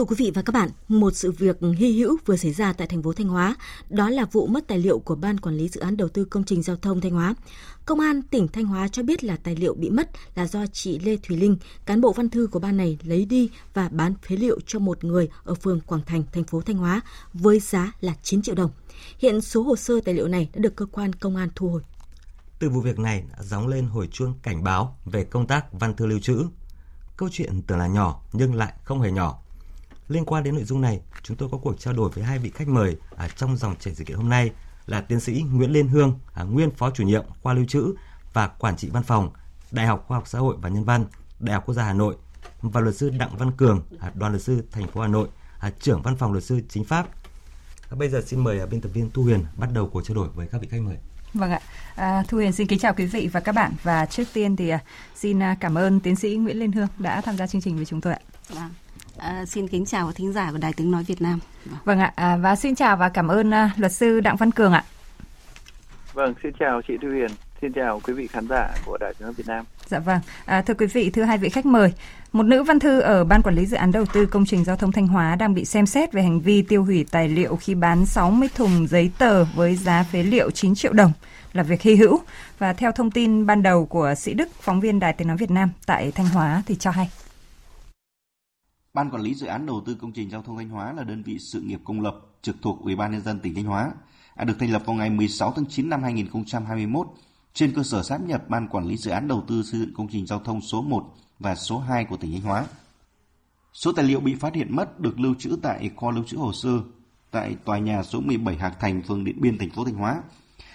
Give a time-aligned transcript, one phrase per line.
[0.00, 2.86] Thưa quý vị và các bạn, một sự việc hy hữu vừa xảy ra tại
[2.86, 3.56] thành phố Thanh Hóa,
[3.88, 6.44] đó là vụ mất tài liệu của Ban Quản lý Dự án Đầu tư Công
[6.44, 7.34] trình Giao thông Thanh Hóa.
[7.84, 10.98] Công an tỉnh Thanh Hóa cho biết là tài liệu bị mất là do chị
[10.98, 14.36] Lê Thùy Linh, cán bộ văn thư của ban này lấy đi và bán phế
[14.36, 17.00] liệu cho một người ở phường Quảng Thành, thành phố Thanh Hóa
[17.32, 18.70] với giá là 9 triệu đồng.
[19.18, 21.82] Hiện số hồ sơ tài liệu này đã được cơ quan công an thu hồi.
[22.58, 26.06] Từ vụ việc này gióng lên hồi chuông cảnh báo về công tác văn thư
[26.06, 26.44] lưu trữ.
[27.16, 29.42] Câu chuyện tưởng là nhỏ nhưng lại không hề nhỏ
[30.10, 32.50] Liên quan đến nội dung này, chúng tôi có cuộc trao đổi với hai vị
[32.54, 34.50] khách mời à, trong dòng chảy sự kiện hôm nay
[34.86, 37.94] là tiến sĩ Nguyễn Liên Hương, à, nguyên phó chủ nhiệm khoa lưu trữ
[38.32, 39.30] và quản trị văn phòng,
[39.70, 41.04] Đại học Khoa học Xã hội và Nhân văn,
[41.38, 42.16] Đại học Quốc gia Hà Nội
[42.62, 45.70] và luật sư Đặng Văn Cường, à, đoàn luật sư thành phố Hà Nội, à,
[45.80, 47.06] trưởng văn phòng luật sư chính pháp.
[47.90, 50.14] À, bây giờ xin mời à, biên tập viên Thu Huyền bắt đầu cuộc trao
[50.14, 50.96] đổi với các vị khách mời.
[51.34, 51.60] Vâng ạ,
[51.94, 54.68] à, Thu Huyền xin kính chào quý vị và các bạn và trước tiên thì
[54.68, 54.80] à,
[55.14, 57.86] xin à, cảm ơn tiến sĩ Nguyễn Liên Hương đã tham gia chương trình với
[57.86, 58.20] chúng tôi ạ.
[58.48, 58.70] Vâng.
[59.20, 61.38] À, xin kính chào thính giả của Đài Tiếng Nói Việt Nam.
[61.84, 64.72] Vâng ạ, à, và xin chào và cảm ơn uh, luật sư Đặng Văn Cường
[64.72, 64.84] ạ.
[66.12, 67.30] Vâng, xin chào chị Thu Huyền,
[67.62, 69.64] xin chào quý vị khán giả của Đài Tiếng Nói Việt Nam.
[69.86, 71.92] Dạ vâng, à, thưa quý vị, thưa hai vị khách mời,
[72.32, 74.76] một nữ văn thư ở Ban Quản lý Dự án Đầu tư Công trình Giao
[74.76, 77.74] thông Thanh Hóa đang bị xem xét về hành vi tiêu hủy tài liệu khi
[77.74, 81.12] bán 60 thùng giấy tờ với giá phế liệu 9 triệu đồng
[81.52, 82.20] là việc hy hữu.
[82.58, 85.50] Và theo thông tin ban đầu của Sĩ Đức, phóng viên Đài Tiếng Nói Việt
[85.50, 87.10] Nam tại Thanh Hóa thì cho hay.
[88.94, 91.22] Ban quản lý dự án đầu tư công trình giao thông Thanh Hóa là đơn
[91.22, 93.92] vị sự nghiệp công lập trực thuộc Ủy ban nhân dân tỉnh Thanh Hóa,
[94.36, 97.06] đã được thành lập vào ngày 16 tháng 9 năm 2021
[97.52, 100.08] trên cơ sở sáp nhập Ban quản lý dự án đầu tư xây dựng công
[100.08, 102.66] trình giao thông số 1 và số 2 của tỉnh Thanh Hóa.
[103.72, 106.52] Số tài liệu bị phát hiện mất được lưu trữ tại kho lưu trữ hồ
[106.52, 106.80] sơ
[107.30, 110.22] tại tòa nhà số 17 Hạc Thành, phường Điện Biên, thành phố Thanh Hóa.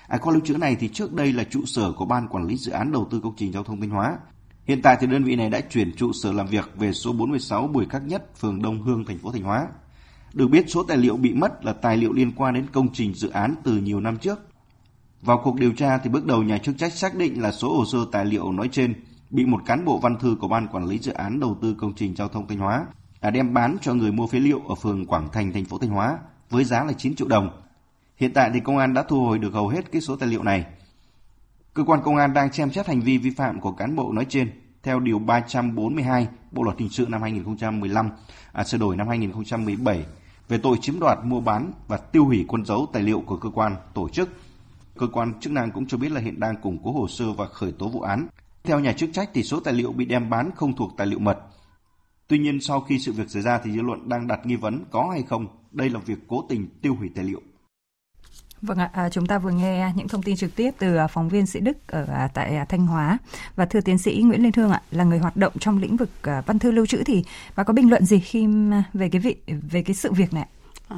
[0.08, 2.58] À, kho lưu trữ này thì trước đây là trụ sở của Ban quản lý
[2.58, 4.18] dự án đầu tư công trình giao thông Thanh Hóa
[4.66, 7.68] Hiện tại thì đơn vị này đã chuyển trụ sở làm việc về số 46
[7.68, 9.68] Bùi Khắc Nhất, phường Đông Hương, thành phố Thanh Hóa.
[10.34, 13.14] Được biết số tài liệu bị mất là tài liệu liên quan đến công trình
[13.14, 14.40] dự án từ nhiều năm trước.
[15.22, 17.86] Vào cuộc điều tra thì bước đầu nhà chức trách xác định là số hồ
[17.86, 18.94] sơ tài liệu nói trên
[19.30, 21.94] bị một cán bộ văn thư của ban quản lý dự án đầu tư công
[21.96, 22.86] trình giao thông Thanh Hóa
[23.22, 25.90] đã đem bán cho người mua phế liệu ở phường Quảng Thành, thành phố Thanh
[25.90, 26.18] Hóa
[26.50, 27.62] với giá là 9 triệu đồng.
[28.18, 30.44] Hiện tại thì công an đã thu hồi được hầu hết cái số tài liệu
[30.44, 30.66] này
[31.76, 34.26] Cơ quan công an đang xem xét hành vi vi phạm của cán bộ nói
[34.30, 34.52] trên
[34.84, 38.10] theo Điều 342 Bộ Luật Hình sự năm 2015,
[38.52, 40.06] à, sửa đổi năm 2017
[40.48, 43.50] về tội chiếm đoạt, mua bán và tiêu hủy quân dấu tài liệu của cơ
[43.50, 44.30] quan, tổ chức.
[44.98, 47.46] Cơ quan chức năng cũng cho biết là hiện đang củng cố hồ sơ và
[47.46, 48.28] khởi tố vụ án.
[48.64, 51.20] Theo nhà chức trách thì số tài liệu bị đem bán không thuộc tài liệu
[51.20, 51.40] mật.
[52.28, 54.84] Tuy nhiên sau khi sự việc xảy ra thì dư luận đang đặt nghi vấn
[54.92, 57.42] có hay không đây là việc cố tình tiêu hủy tài liệu.
[58.66, 61.30] Vâng ạ, à, chúng ta vừa nghe những thông tin trực tiếp từ à, phóng
[61.30, 63.18] viên Sĩ Đức ở à, tại à, Thanh Hóa
[63.56, 66.10] và thưa tiến sĩ Nguyễn Lê Thương ạ, là người hoạt động trong lĩnh vực
[66.46, 67.24] văn thư lưu trữ thì
[67.56, 68.48] bà có bình luận gì khi
[68.94, 69.36] về cái vị
[69.72, 70.48] về cái sự việc này?
[70.88, 70.98] À,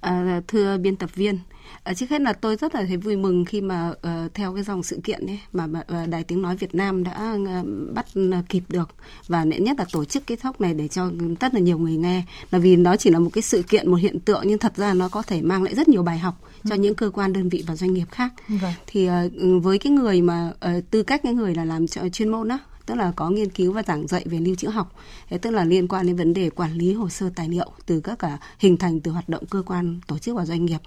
[0.00, 1.38] à, thưa biên tập viên,
[1.82, 4.62] À, trước hết là tôi rất là thấy vui mừng khi mà uh, theo cái
[4.62, 8.48] dòng sự kiện ấy mà uh, Đài Tiếng Nói Việt Nam đã uh, bắt uh,
[8.48, 8.88] kịp được
[9.26, 11.10] và nhất là tổ chức cái talk này để cho
[11.40, 13.96] rất là nhiều người nghe là vì nó chỉ là một cái sự kiện một
[13.96, 16.74] hiện tượng nhưng thật ra nó có thể mang lại rất nhiều bài học cho
[16.74, 16.80] ừ.
[16.80, 18.72] những cơ quan đơn vị và doanh nghiệp khác vâng.
[18.86, 22.48] thì uh, với cái người mà uh, tư cách cái người là làm chuyên môn
[22.48, 22.58] đó
[22.90, 24.94] tức là có nghiên cứu và giảng dạy về lưu trữ học.
[25.28, 28.00] Thế tức là liên quan đến vấn đề quản lý hồ sơ tài liệu từ
[28.00, 30.78] các cả hình thành từ hoạt động cơ quan tổ chức và doanh nghiệp.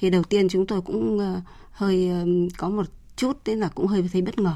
[0.00, 2.10] Thì đầu tiên chúng tôi cũng uh, hơi
[2.56, 2.86] có một
[3.16, 4.54] chút thế là cũng hơi thấy bất ngờ.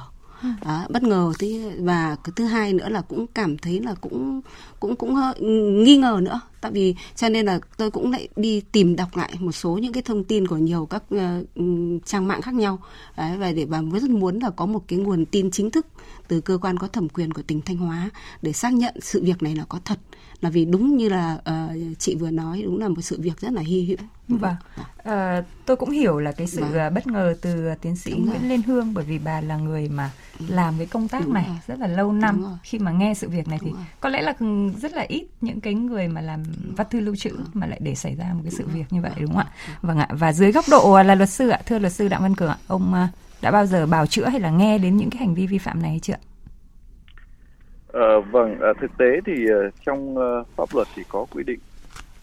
[0.64, 4.40] Đó, bất ngờ thế và cái thứ hai nữa là cũng cảm thấy là cũng
[4.80, 5.34] cũng cũng hơi
[5.84, 6.40] nghi ngờ nữa.
[6.60, 9.92] Tại vì cho nên là tôi cũng lại đi tìm đọc lại một số những
[9.92, 11.20] cái thông tin của nhiều các uh,
[12.04, 12.78] trang mạng khác nhau.
[13.16, 15.86] Đấy, và để và rất muốn là có một cái nguồn tin chính thức
[16.28, 18.10] từ cơ quan có thẩm quyền của tỉnh Thanh Hóa
[18.42, 19.98] để xác nhận sự việc này là có thật
[20.40, 23.52] là vì đúng như là uh, chị vừa nói đúng là một sự việc rất
[23.52, 23.96] là hy hữu
[24.28, 24.54] Vâng,
[25.04, 26.94] à, tôi cũng hiểu là cái sự vâng.
[26.94, 28.48] bất ngờ từ tiến sĩ Đúng Nguyễn rồi.
[28.48, 30.10] Liên Hương bởi vì bà là người mà
[30.48, 31.56] làm cái công tác Đúng này rồi.
[31.66, 32.44] rất là lâu năm.
[32.62, 33.84] Khi mà nghe sự việc này Đúng thì rồi.
[34.00, 34.34] có lẽ là
[34.82, 36.42] rất là ít những cái người mà làm
[36.76, 39.12] văn thư lưu trữ mà lại để xảy ra một cái sự việc như vậy
[39.20, 39.52] đúng không ạ?
[39.82, 40.08] Vâng ạ.
[40.10, 42.58] Và dưới góc độ là luật sư ạ, thưa luật sư Đặng Văn Cường ạ,
[42.66, 42.94] ông
[43.42, 45.82] đã bao giờ bào chữa hay là nghe đến những cái hành vi vi phạm
[45.82, 46.14] này chưa?
[47.88, 51.58] Ờ, vâng, à, thực tế thì uh, trong uh, pháp luật thì có quy định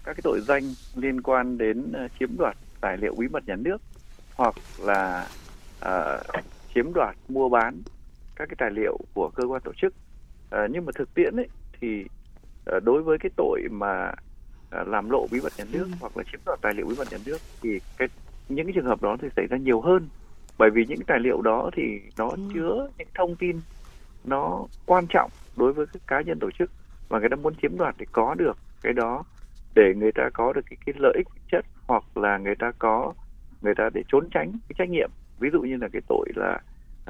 [0.04, 0.63] các cái tội danh
[0.95, 3.77] liên quan đến uh, chiếm đoạt tài liệu bí mật nhà nước
[4.36, 5.27] hoặc là
[5.86, 6.44] uh,
[6.75, 7.81] chiếm đoạt mua bán
[8.36, 9.94] các cái tài liệu của cơ quan tổ chức
[10.56, 11.48] uh, nhưng mà thực tiễn ấy
[11.81, 12.06] thì
[12.75, 14.12] uh, đối với cái tội mà
[14.81, 15.98] uh, làm lộ bí mật nhà nước ừ.
[16.00, 18.07] hoặc là chiếm đoạt tài liệu bí mật nhà nước thì cái
[18.50, 20.07] những cái trường hợp đó thì xảy ra nhiều hơn
[20.58, 22.38] bởi vì những tài liệu đó thì nó ừ.
[22.54, 23.62] chứa những thông tin
[24.24, 26.72] nó quan trọng đối với các cá nhân tổ chức
[27.10, 29.24] và người ta muốn chiếm đoạt thì có được cái đó
[29.76, 33.14] để người ta có được cái, cái lợi ích chất hoặc là người ta có
[33.62, 35.10] người ta để trốn tránh cái trách nhiệm.
[35.40, 36.60] Ví dụ như là cái tội là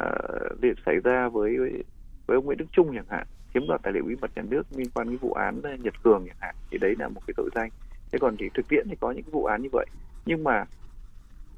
[0.01, 1.83] uh, xảy ra với, với
[2.27, 4.63] với ông Nguyễn Đức Trung chẳng hạn chiếm đoạt tài liệu bí mật nhà nước
[4.75, 7.49] liên quan đến vụ án Nhật Cường chẳng hạn thì đấy là một cái tội
[7.55, 7.69] danh.
[8.11, 9.85] Thế còn thì thực tiễn thì có những cái vụ án như vậy.
[10.25, 10.65] Nhưng mà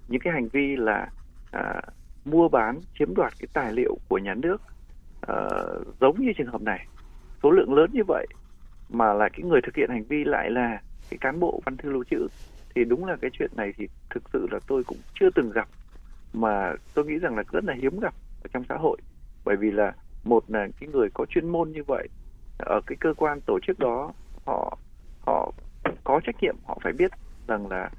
[0.08, 1.08] những cái hành vi là
[1.56, 1.82] à,
[2.26, 4.62] mua bán chiếm đoạt cái tài liệu của nhà nước
[5.22, 5.36] à,
[6.02, 6.88] giống như trường hợp này.
[7.44, 8.28] Số lượng lớn như vậy
[8.90, 11.92] mà là cái người thực hiện hành vi lại là cái cán bộ văn thư
[11.92, 12.28] lưu trữ
[12.76, 15.68] thì đúng là cái chuyện này thì thực sự là tôi cũng chưa từng gặp
[16.34, 18.14] mà tôi nghĩ rằng là rất là hiếm gặp
[18.44, 18.98] ở trong xã hội.
[19.46, 19.94] Bởi vì là
[20.24, 22.08] một là cái người có chuyên môn như vậy
[22.58, 24.12] ở cái cơ quan tổ chức đó
[24.46, 24.78] họ
[25.22, 25.52] họ
[26.04, 27.12] có trách nhiệm họ phải biết
[27.48, 27.90] rằng là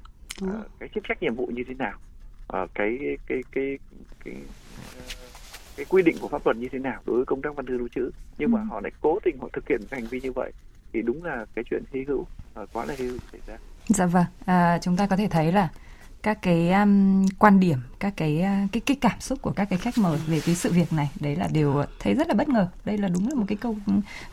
[0.44, 1.98] uh, cái chức trách nhiệm vụ như thế nào
[2.52, 3.78] uh, cái cái cái cái
[4.24, 4.34] cái,
[5.76, 7.78] cái quy định của pháp luật như thế nào đối với công tác văn thư
[7.78, 8.10] lưu trữ?
[8.38, 8.56] Nhưng ừ.
[8.56, 10.52] mà họ lại cố tình họ thực hiện cái hành vi như vậy
[10.92, 13.56] thì đúng là cái chuyện hy hữu uh, quá là hy hữu xảy ra.
[13.88, 14.24] Dạ vâng.
[14.44, 15.68] À, chúng ta có thể thấy là
[16.22, 19.78] các cái um, quan điểm các cái uh, cái cái cảm xúc của các cái
[19.78, 22.68] khách mời về cái sự việc này đấy là đều thấy rất là bất ngờ.
[22.84, 23.76] Đây là đúng là một cái câu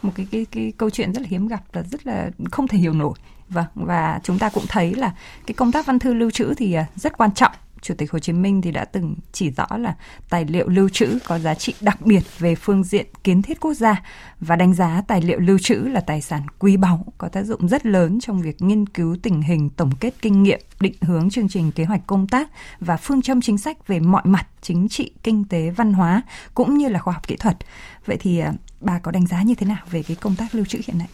[0.01, 2.77] một cái cái cái câu chuyện rất là hiếm gặp là rất là không thể
[2.77, 3.13] hiểu nổi.
[3.49, 5.13] Vâng và chúng ta cũng thấy là
[5.45, 7.51] cái công tác văn thư lưu trữ thì uh, rất quan trọng
[7.83, 9.95] Chủ tịch Hồ Chí Minh thì đã từng chỉ rõ là
[10.29, 13.73] tài liệu lưu trữ có giá trị đặc biệt về phương diện kiến thiết quốc
[13.73, 14.01] gia
[14.39, 17.67] và đánh giá tài liệu lưu trữ là tài sản quý báu có tác dụng
[17.67, 21.49] rất lớn trong việc nghiên cứu tình hình tổng kết kinh nghiệm, định hướng chương
[21.49, 22.49] trình kế hoạch công tác
[22.79, 26.21] và phương châm chính sách về mọi mặt chính trị, kinh tế, văn hóa
[26.53, 27.57] cũng như là khoa học kỹ thuật.
[28.05, 30.65] Vậy thì à, bà có đánh giá như thế nào về cái công tác lưu
[30.65, 31.07] trữ hiện nay?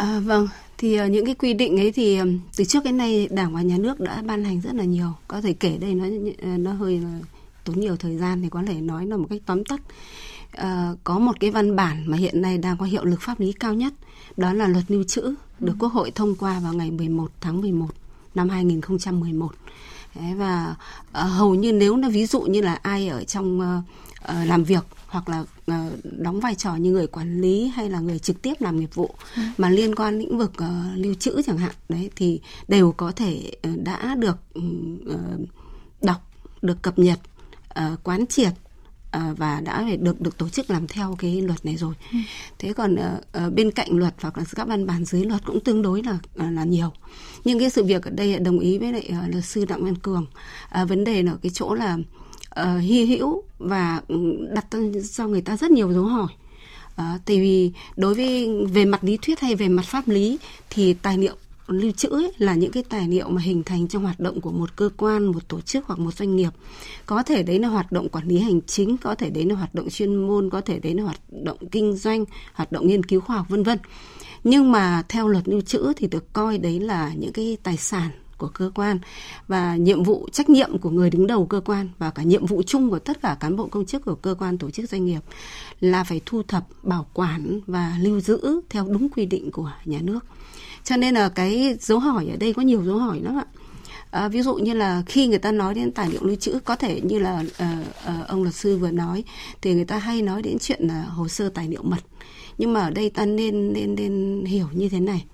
[0.00, 0.48] À, vâng,
[0.78, 3.62] thì uh, những cái quy định ấy thì um, từ trước đến nay đảng và
[3.62, 5.12] nhà nước đã ban hành rất là nhiều.
[5.28, 6.04] Có thể kể đây nó
[6.42, 7.26] ờ, nó hơi ờ,
[7.64, 9.80] tốn nhiều thời gian thì có thể nói là một cách tóm tắt.
[10.58, 13.52] Uh, có một cái văn bản mà hiện nay đang có hiệu lực pháp lý
[13.52, 13.92] cao nhất
[14.36, 17.88] đó là luật lưu trữ được Quốc hội thông qua vào ngày 11 tháng 11
[18.34, 19.54] năm 2011
[20.14, 20.74] Đấy, và
[21.10, 23.84] uh, hầu như nếu nó ví dụ như là ai ở trong uh,
[24.24, 28.00] uh, làm việc hoặc là uh, đóng vai trò như người quản lý hay là
[28.00, 29.42] người trực tiếp làm nghiệp vụ ừ.
[29.58, 33.52] mà liên quan lĩnh vực uh, lưu trữ chẳng hạn đấy thì đều có thể
[33.68, 35.48] uh, đã được uh,
[36.02, 36.30] đọc
[36.62, 37.18] được cập nhật
[37.78, 38.52] uh, quán triệt
[39.10, 41.94] À, và đã phải được được tổ chức làm theo cái luật này rồi.
[42.12, 42.18] Ừ.
[42.58, 45.82] Thế còn uh, bên cạnh luật hoặc là các văn bản dưới luật cũng tương
[45.82, 46.92] đối là uh, là nhiều.
[47.44, 49.96] Nhưng cái sự việc ở đây đồng ý với lại uh, luật sư Đặng Văn
[49.96, 50.26] Cường.
[50.82, 52.04] Uh, vấn đề ở cái chỗ là uh,
[52.50, 54.66] Ờ, hy hữu và ừ, đặt
[55.12, 56.28] cho người ta rất nhiều dấu hỏi
[57.00, 60.38] À, tại vì đối với về mặt lý thuyết hay về mặt pháp lý
[60.70, 61.34] thì tài liệu
[61.66, 64.50] lưu trữ ấy, là những cái tài liệu mà hình thành trong hoạt động của
[64.50, 66.50] một cơ quan, một tổ chức hoặc một doanh nghiệp.
[67.06, 69.74] Có thể đấy là hoạt động quản lý hành chính, có thể đấy là hoạt
[69.74, 73.20] động chuyên môn, có thể đấy là hoạt động kinh doanh, hoạt động nghiên cứu
[73.20, 73.78] khoa học vân vân.
[74.44, 78.10] Nhưng mà theo luật lưu trữ thì được coi đấy là những cái tài sản
[78.40, 78.98] của cơ quan
[79.48, 82.62] và nhiệm vụ trách nhiệm của người đứng đầu cơ quan và cả nhiệm vụ
[82.66, 85.20] chung của tất cả cán bộ công chức của cơ quan tổ chức doanh nghiệp
[85.80, 89.98] là phải thu thập bảo quản và lưu giữ theo đúng quy định của nhà
[90.02, 90.24] nước.
[90.84, 93.46] Cho nên là cái dấu hỏi ở đây có nhiều dấu hỏi lắm ạ.
[94.10, 96.76] À, ví dụ như là khi người ta nói đến tài liệu lưu trữ có
[96.76, 97.86] thể như là uh,
[98.20, 99.24] uh, ông luật sư vừa nói
[99.62, 102.00] thì người ta hay nói đến chuyện là hồ sơ tài liệu mật.
[102.58, 105.24] Nhưng mà ở đây ta nên nên nên hiểu như thế này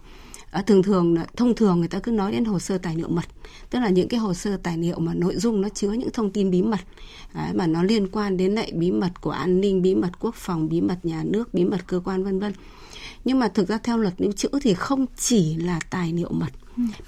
[0.57, 3.25] à, thường thường thông thường người ta cứ nói đến hồ sơ tài liệu mật.
[3.71, 6.31] Tức là những cái hồ sơ tài liệu mà nội dung nó chứa những thông
[6.31, 6.81] tin bí mật.
[7.35, 10.35] Đấy, mà nó liên quan đến lại bí mật của an ninh bí mật quốc
[10.35, 12.53] phòng bí mật nhà nước bí mật cơ quan vân vân.
[13.25, 16.51] Nhưng mà thực ra theo luật lưu trữ thì không chỉ là tài liệu mật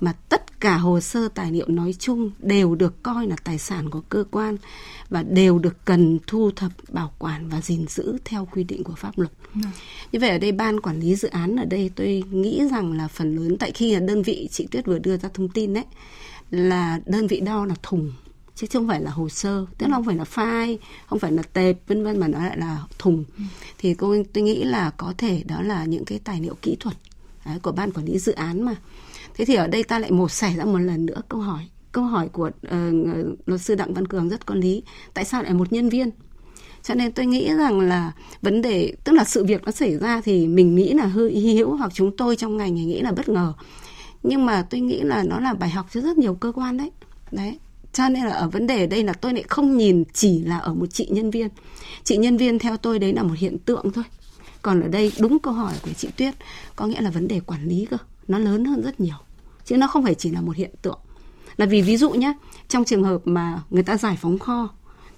[0.01, 3.91] mà tất cả hồ sơ tài liệu nói chung đều được coi là tài sản
[3.91, 4.57] của cơ quan
[5.09, 8.95] và đều được cần thu thập bảo quản và gìn giữ theo quy định của
[8.95, 9.61] pháp luật ừ.
[10.13, 13.09] như vậy ở đây ban quản lý dự án ở đây tôi nghĩ rằng là
[13.09, 15.85] phần lớn tại khi là đơn vị chị tuyết vừa đưa ra thông tin đấy
[16.51, 18.13] là đơn vị đo là thùng
[18.55, 21.43] chứ không phải là hồ sơ tức là không phải là file không phải là
[21.43, 23.45] tệp vân vân mà nó lại là thùng ừ.
[23.79, 26.97] thì tôi tôi nghĩ là có thể đó là những cái tài liệu kỹ thuật
[27.63, 28.77] của ban quản lý dự án mà.
[29.35, 31.69] Thế thì ở đây ta lại một xảy ra một lần nữa câu hỏi.
[31.93, 32.75] Câu hỏi của uh,
[33.47, 34.83] luật sư đặng văn cường rất có lý.
[35.15, 36.11] Tại sao lại một nhân viên?
[36.83, 38.13] Cho nên tôi nghĩ rằng là
[38.43, 41.55] vấn đề tức là sự việc nó xảy ra thì mình nghĩ là hơi hy
[41.55, 43.53] hữu hoặc chúng tôi trong ngành thì nghĩ là bất ngờ.
[44.23, 46.91] Nhưng mà tôi nghĩ là nó là bài học cho rất nhiều cơ quan đấy.
[47.33, 47.59] Đấy
[47.93, 50.59] cho nên là ở vấn đề ở đây là tôi lại không nhìn chỉ là
[50.59, 51.49] ở một chị nhân viên.
[52.05, 54.05] Chị nhân viên theo tôi đấy là một hiện tượng thôi
[54.69, 56.35] còn ở đây đúng câu hỏi của chị tuyết
[56.77, 57.97] có nghĩa là vấn đề quản lý cơ
[58.29, 59.17] nó lớn hơn rất nhiều.
[59.65, 60.99] Chứ nó không phải chỉ là một hiện tượng.
[61.57, 62.33] Là vì ví dụ nhé
[62.69, 64.69] trong trường hợp mà người ta giải phóng kho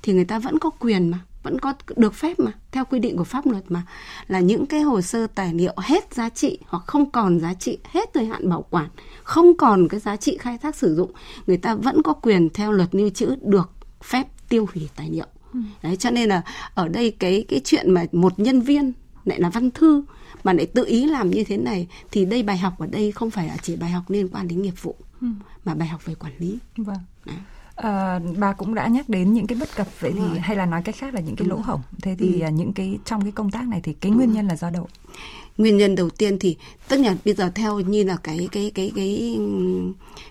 [0.03, 3.17] thì người ta vẫn có quyền mà vẫn có được phép mà theo quy định
[3.17, 3.83] của pháp luật mà
[4.29, 7.79] là những cái hồ sơ tài liệu hết giá trị hoặc không còn giá trị
[7.85, 8.89] hết thời hạn bảo quản
[9.23, 11.13] không còn cái giá trị khai thác sử dụng
[11.47, 13.71] người ta vẫn có quyền theo luật lưu trữ được
[14.05, 15.27] phép tiêu hủy tài liệu.
[15.53, 15.61] Ừ.
[15.83, 16.43] đấy cho nên là
[16.75, 18.93] ở đây cái cái chuyện mà một nhân viên
[19.25, 20.03] lại là văn thư
[20.45, 23.31] mà lại tự ý làm như thế này thì đây bài học ở đây không
[23.31, 25.27] phải là chỉ bài học liên quan đến nghiệp vụ ừ.
[25.65, 26.59] mà bài học về quản lý.
[26.77, 26.99] Vâng.
[27.25, 27.37] Đấy.
[27.75, 30.83] À, bà cũng đã nhắc đến những cái bất cập vậy thì hay là nói
[30.83, 31.81] cách khác là những cái lỗ hổng.
[32.03, 32.49] Thế thì ừ.
[32.51, 34.89] Những cái trong cái công tác này thì cái nguyên nhân là do đâu
[35.61, 36.57] nguyên nhân đầu tiên thì
[36.89, 39.39] tất nhiên bây giờ theo như là cái cái cái cái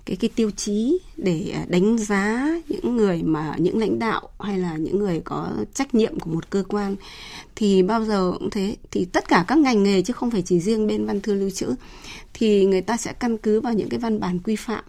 [0.06, 4.58] cái cái tiêu chí để à, đánh giá những người mà, những lãnh đạo hay
[4.58, 6.96] là những người có trách nhiệm của một cơ quan
[7.56, 8.76] thì bao giờ cũng thế.
[8.92, 11.50] Thì tất cả các ngành nghề chứ không phải chỉ riêng bên văn thư lưu
[11.50, 11.76] trữ
[12.34, 14.84] thì người ta sẽ căn cứ vào những cái văn bản quy phạm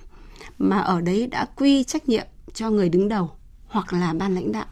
[0.59, 3.31] mà ở đấy đã quy trách nhiệm cho người đứng đầu
[3.67, 4.67] hoặc là ban lãnh đạo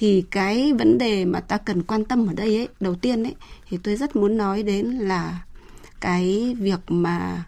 [0.00, 3.34] thì cái vấn đề mà ta cần quan tâm ở đây ấy đầu tiên ấy
[3.68, 5.42] thì tôi rất muốn nói đến là
[6.00, 7.44] cái việc mà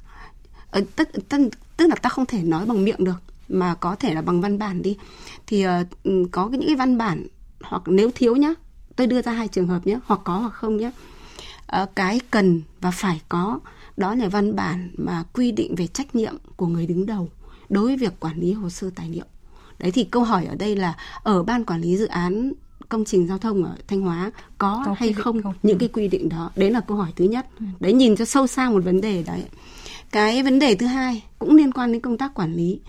[0.70, 1.40] ờ, tức, tức
[1.76, 4.58] tức là ta không thể nói bằng miệng được mà có thể là bằng văn
[4.58, 4.96] bản đi.
[5.46, 5.70] Thì uh,
[6.30, 7.26] có những cái văn bản
[7.62, 8.54] hoặc nếu thiếu nhá
[8.96, 10.92] tôi đưa ra hai trường hợp nhé hoặc có hoặc không nhé uh,
[11.66, 13.60] ờ, cái cần và phải có
[13.96, 17.30] đó là văn bản mà quy định về trách nhiệm của người đứng đầu
[17.68, 19.24] đối với việc quản lý hồ sơ tài liệu
[19.82, 22.52] đấy thì câu hỏi ở đây là ở ban quản lý dự án
[22.88, 25.54] công trình giao thông ở Thanh Hóa có, có hay không, không?
[25.62, 27.46] Những cái quy định đó đấy là câu hỏi thứ nhất.
[27.60, 27.66] Ừ.
[27.80, 29.42] đấy nhìn cho sâu xa một vấn đề đấy.
[30.12, 32.80] Cái vấn đề thứ hai cũng liên quan đến công tác quản lý.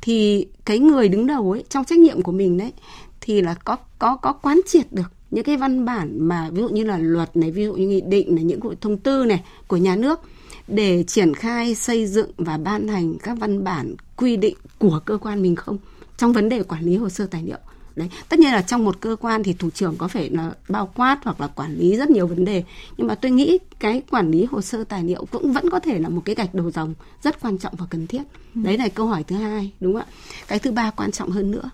[0.00, 2.72] Thì cái người đứng đầu ấy trong trách nhiệm của mình đấy
[3.20, 6.68] thì là có có có quán triệt được những cái văn bản mà ví dụ
[6.68, 9.42] như là luật này ví dụ như nghị định này những cái thông tư này
[9.66, 10.20] của nhà nước
[10.68, 15.18] để triển khai xây dựng và ban hành các văn bản quy định của cơ
[15.18, 15.78] quan mình không
[16.22, 17.58] trong vấn đề quản lý hồ sơ tài liệu
[17.96, 18.08] đấy.
[18.28, 21.18] Tất nhiên là trong một cơ quan thì thủ trưởng có thể là bao quát
[21.24, 22.64] hoặc là quản lý rất nhiều vấn đề.
[22.96, 25.98] Nhưng mà tôi nghĩ cái quản lý hồ sơ tài liệu cũng vẫn có thể
[25.98, 28.22] là một cái gạch đầu dòng rất quan trọng và cần thiết.
[28.54, 28.60] Ừ.
[28.64, 30.06] đấy là câu hỏi thứ hai đúng không ạ?
[30.48, 31.70] Cái thứ ba quan trọng hơn nữa.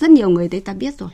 [0.00, 1.10] Rất nhiều người đấy ta biết rồi.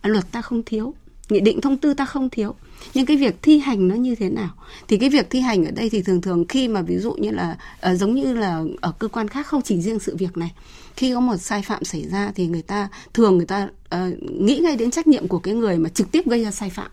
[0.00, 0.94] À, luật ta không thiếu
[1.28, 2.54] nghị định thông tư ta không thiếu.
[2.94, 4.50] Nhưng cái việc thi hành nó như thế nào?
[4.88, 7.30] Thì cái việc thi hành ở đây thì thường thường khi mà ví dụ như
[7.30, 7.58] là
[7.90, 10.52] uh, giống như là ở cơ quan khác không chỉ riêng sự việc này
[10.96, 14.58] khi có một sai phạm xảy ra thì người ta thường người ta uh, nghĩ
[14.58, 16.90] ngay đến trách nhiệm của cái người mà trực tiếp gây ra sai phạm.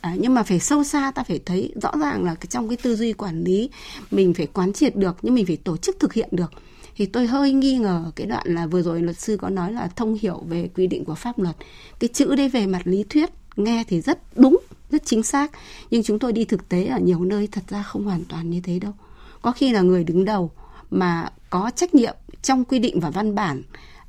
[0.00, 2.96] À, nhưng mà phải sâu xa ta phải thấy rõ ràng là trong cái tư
[2.96, 3.70] duy quản lý
[4.10, 6.52] mình phải quán triệt được nhưng mình phải tổ chức thực hiện được.
[6.96, 9.88] Thì tôi hơi nghi ngờ cái đoạn là vừa rồi luật sư có nói là
[9.96, 11.56] thông hiểu về quy định của pháp luật.
[11.98, 14.58] Cái chữ đây về mặt lý thuyết nghe thì rất đúng
[14.90, 15.50] rất chính xác
[15.90, 18.60] nhưng chúng tôi đi thực tế ở nhiều nơi thật ra không hoàn toàn như
[18.60, 18.92] thế đâu.
[19.42, 20.50] Có khi là người đứng đầu
[20.90, 23.62] mà có trách nhiệm trong quy định và văn bản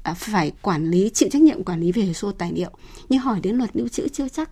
[0.04, 2.70] à, phải quản lý, chịu trách nhiệm quản lý về hồ sơ tài liệu.
[3.10, 4.50] Nhưng hỏi đến luật lưu trữ chưa chắc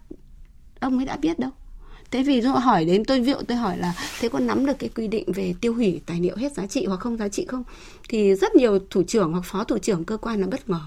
[0.79, 1.51] ông ấy đã biết đâu.
[2.11, 4.79] Thế vì dụ hỏi đến tôi, ví dụ tôi hỏi là, thế có nắm được
[4.79, 7.45] cái quy định về tiêu hủy tài liệu hết giá trị hoặc không giá trị
[7.45, 7.63] không?
[8.09, 10.81] Thì rất nhiều thủ trưởng hoặc phó thủ trưởng cơ quan là bất ngờ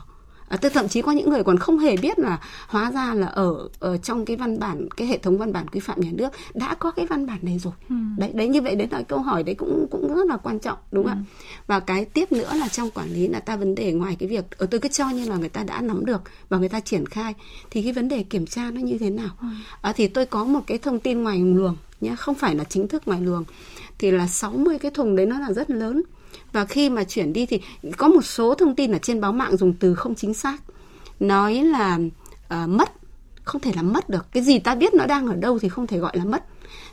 [0.52, 3.26] à, tôi thậm chí có những người còn không hề biết là hóa ra là
[3.26, 6.28] ở, ở trong cái văn bản cái hệ thống văn bản quy phạm nhà nước
[6.54, 7.94] đã có cái văn bản này rồi ừ.
[8.18, 10.78] đấy đấy như vậy đấy là câu hỏi đấy cũng cũng rất là quan trọng
[10.90, 11.36] đúng không ừ.
[11.38, 14.28] ạ và cái tiếp nữa là trong quản lý là ta vấn đề ngoài cái
[14.28, 16.68] việc ở ờ, tôi cứ cho như là người ta đã nắm được và người
[16.68, 17.34] ta triển khai
[17.70, 19.46] thì cái vấn đề kiểm tra nó như thế nào ừ.
[19.82, 22.88] à, thì tôi có một cái thông tin ngoài luồng nhé không phải là chính
[22.88, 23.44] thức ngoài luồng
[23.98, 26.02] thì là 60 cái thùng đấy nó là rất lớn
[26.52, 27.60] và khi mà chuyển đi thì
[27.96, 30.56] có một số thông tin ở trên báo mạng dùng từ không chính xác.
[31.20, 31.98] Nói là
[32.54, 32.92] uh, mất.
[33.44, 34.26] Không thể là mất được.
[34.32, 36.44] Cái gì ta biết nó đang ở đâu thì không thể gọi là mất.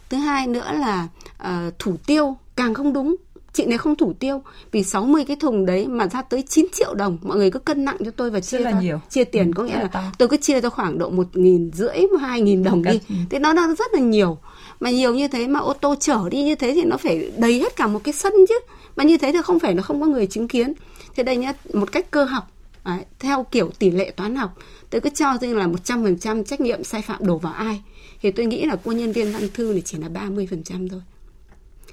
[0.10, 1.08] Thứ hai nữa là
[1.44, 3.16] uh, thủ tiêu càng không đúng
[3.53, 4.41] chị này không thủ tiêu
[4.72, 7.86] vì 60 cái thùng đấy mà ra tới 9 triệu đồng mọi người cứ cân
[7.86, 9.00] nặng cho tôi và chia là nhiều.
[9.10, 11.98] chia tiền có nghĩa là, là tôi cứ chia cho khoảng độ một nghìn rưỡi
[12.22, 13.00] hai nghìn đồng đi.
[13.10, 13.15] Ừ.
[13.29, 14.38] thế nó nó rất là nhiều.
[14.79, 17.60] Mà nhiều như thế mà ô tô chở đi như thế thì nó phải đầy
[17.60, 18.60] hết cả một cái sân chứ.
[18.96, 20.74] Mà như thế thì không phải là không có người chứng kiến.
[21.15, 22.51] Thế đây nhá một cách cơ học.
[22.86, 24.58] Đấy, theo kiểu tỷ lệ toán học
[24.89, 27.82] tôi cứ cho rằng là 100% trách nhiệm sai phạm đổ vào ai.
[28.22, 31.01] Thì tôi nghĩ là cô nhân viên văn thư này chỉ là 30% thôi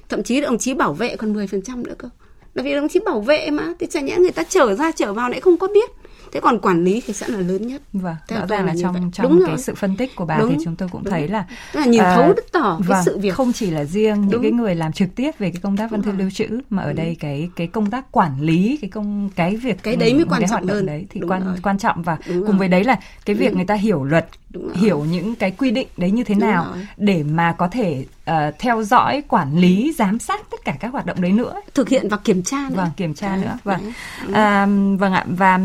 [0.08, 2.08] thậm chí đồng chí bảo vệ còn 10% nữa cơ.
[2.54, 5.12] Là vì đồng chí bảo vệ mà, thì chả nhẽ người ta trở ra, trở
[5.12, 5.90] vào lại không có biết
[6.32, 9.28] thế còn quản lý thì sẽ là lớn nhất vâng rõ ràng là, trong trong
[9.28, 9.62] Đúng cái rồi.
[9.62, 10.50] sự phân tích của bà Đúng.
[10.50, 11.10] thì chúng tôi cũng Đúng.
[11.10, 13.84] thấy là là nhìn uh, thấu đứt tỏ vâng, cái sự việc không chỉ là
[13.84, 14.28] riêng Đúng.
[14.28, 16.82] những cái người làm trực tiếp về cái công tác văn thư lưu trữ mà
[16.82, 20.24] ở đây cái cái công tác quản lý cái công cái việc cái đấy mới
[20.28, 21.56] quan cái trọng hơn đấy thì Đúng quan rồi.
[21.62, 24.26] quan trọng và cùng với đấy là cái việc người ta hiểu luật
[24.74, 26.66] hiểu những cái quy định đấy như thế nào
[26.96, 31.06] để mà có thể uh, theo dõi quản lý giám sát tất cả các hoạt
[31.06, 32.76] động đấy nữa thực hiện và kiểm tra nữa.
[32.76, 33.58] Vâng kiểm tra đấy, nữa.
[33.64, 33.80] vâng.
[34.32, 34.66] À,
[34.98, 35.24] vâng ạ.
[35.26, 35.60] Và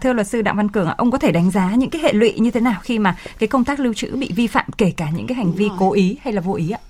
[0.00, 2.32] thưa luật sư đặng văn cường ông có thể đánh giá những cái hệ lụy
[2.38, 5.06] như thế nào khi mà cái công tác lưu trữ bị vi phạm kể cả
[5.16, 6.80] những cái hành vi cố ý hay là vô ý ạ?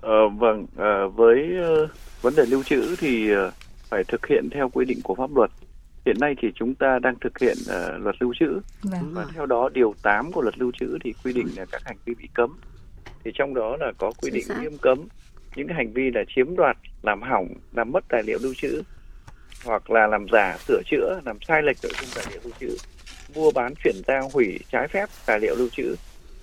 [0.00, 1.52] Ờ, vâng à, với
[1.84, 1.90] uh,
[2.22, 3.54] vấn đề lưu trữ thì uh,
[3.88, 5.50] phải thực hiện theo quy định của pháp luật.
[6.06, 8.60] Hiện nay thì chúng ta đang thực hiện uh, luật lưu trữ.
[8.82, 9.10] Vâng.
[9.12, 11.96] và theo đó điều 8 của luật lưu trữ thì quy định là các hành
[12.04, 12.58] vi bị cấm.
[13.24, 14.98] Thì trong đó là có quy định nghiêm cấm
[15.56, 18.82] những cái hành vi là chiếm đoạt, làm hỏng, làm mất tài liệu lưu trữ,
[19.64, 22.76] hoặc là làm giả, sửa chữa, làm sai lệch nội dung tài liệu lưu trữ,
[23.34, 25.94] mua bán, chuyển giao, hủy, trái phép tài liệu lưu trữ,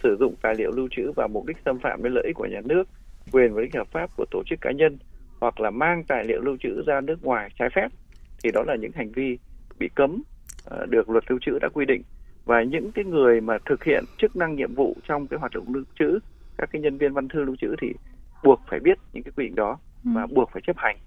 [0.04, 2.48] sử dụng tài liệu lưu trữ vào mục đích xâm phạm đến lợi ích của
[2.52, 2.84] nhà nước,
[3.32, 4.98] quyền và ích hợp pháp của tổ chức cá nhân,
[5.40, 7.88] hoặc là mang tài liệu lưu trữ ra nước ngoài trái phép,
[8.44, 9.38] thì đó là những hành vi
[9.80, 10.24] bị cấm
[10.66, 12.04] ờ, được luật lưu trữ đã quy định.
[12.46, 15.74] Và những cái người mà thực hiện chức năng nhiệm vụ trong cái hoạt động
[15.74, 16.20] lưu trữ
[16.58, 17.94] các cái nhân viên văn thư lưu trữ thì
[18.44, 20.12] buộc phải biết những cái quy định đó ừ.
[20.14, 20.98] và buộc phải chấp hành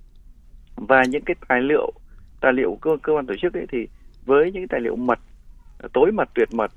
[0.77, 1.93] và những cái tài liệu
[2.41, 3.89] tài liệu cơ cơ quan tổ chức ấy thì
[4.25, 5.19] với những tài liệu mật
[5.93, 6.71] tối mật tuyệt mật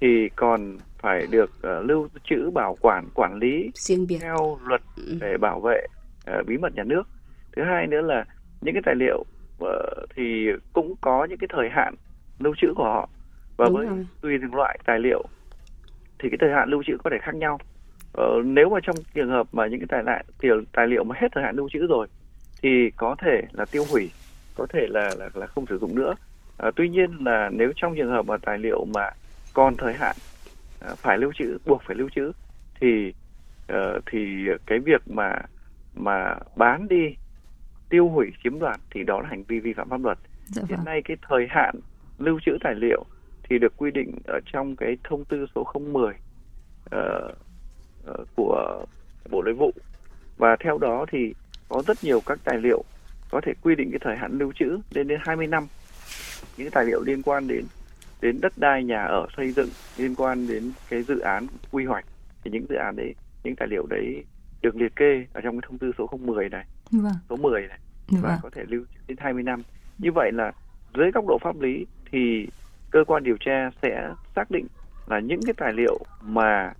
[0.00, 4.80] thì còn phải được uh, lưu trữ bảo quản quản lý riêng biệt theo luật
[4.96, 5.18] ừ.
[5.20, 5.86] để bảo vệ
[6.38, 7.02] uh, bí mật nhà nước
[7.56, 8.24] thứ hai nữa là
[8.60, 9.24] những cái tài liệu
[9.64, 9.68] uh,
[10.16, 11.94] thì cũng có những cái thời hạn
[12.38, 13.08] lưu trữ của họ
[13.56, 14.06] và Đúng với rồi.
[14.20, 15.22] tùy từng loại tài liệu
[16.18, 17.58] thì cái thời hạn lưu trữ có thể khác nhau
[18.12, 21.14] ờ, nếu mà trong trường hợp mà những cái tài liệu tiểu tài liệu mà
[21.18, 22.06] hết thời hạn lưu trữ rồi
[22.62, 24.10] thì có thể là tiêu hủy
[24.56, 26.14] có thể là là, là không sử dụng nữa
[26.58, 29.10] à, tuy nhiên là nếu trong trường hợp mà tài liệu mà
[29.54, 30.16] còn thời hạn
[30.80, 32.32] à, phải lưu trữ buộc phải lưu trữ
[32.80, 33.12] thì
[33.72, 35.38] uh, thì cái việc mà
[35.94, 37.16] mà bán đi
[37.88, 40.68] tiêu hủy chiếm đoạt thì đó là hành vi vi phạm pháp luật dạ vâng.
[40.68, 41.74] hiện nay cái thời hạn
[42.18, 43.04] lưu trữ tài liệu
[43.42, 46.14] thì được quy định ở trong cái thông tư số 010 uh,
[48.36, 48.84] của
[49.30, 49.72] Bộ Nội vụ.
[50.36, 51.34] Và theo đó thì
[51.68, 52.84] có rất nhiều các tài liệu
[53.30, 55.66] có thể quy định cái thời hạn lưu trữ lên đến 20 năm.
[56.56, 57.64] Những tài liệu liên quan đến
[58.20, 62.04] đến đất đai nhà ở xây dựng liên quan đến cái dự án quy hoạch.
[62.44, 64.24] Thì những dự án đấy những tài liệu đấy
[64.62, 66.64] được liệt kê ở trong cái thông tư số 010 này.
[66.90, 67.12] Vâng.
[67.28, 67.78] số 10 này.
[68.08, 68.22] Vâng.
[68.22, 69.62] và có thể lưu trữ đến 20 năm.
[69.98, 70.52] Như vậy là
[70.94, 72.48] dưới góc độ pháp lý thì
[72.90, 74.66] cơ quan điều tra sẽ xác định
[75.06, 76.72] là những cái tài liệu mà